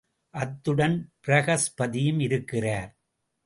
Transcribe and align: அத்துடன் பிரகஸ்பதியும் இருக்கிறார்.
அத்துடன் 0.33 0.95
பிரகஸ்பதியும் 1.27 2.19
இருக்கிறார். 2.19 2.91